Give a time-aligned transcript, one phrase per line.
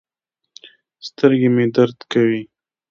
[1.07, 2.43] سترګې مې درد کوي